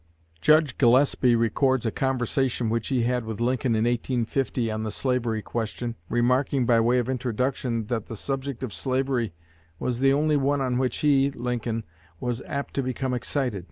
[0.41, 5.43] Judge Gillespie records a conversation which he had with Lincoln in 1850 on the slavery
[5.43, 9.31] question, remarking by way of introduction that the subject of slavery
[9.77, 11.83] was the only one on which he (Lincoln)
[12.19, 13.59] was apt to become excited.